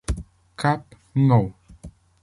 Cape 0.61 0.97
No. 1.13 1.53